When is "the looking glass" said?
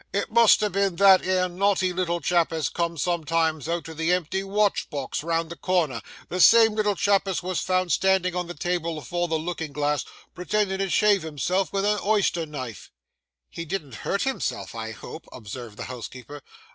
9.27-10.03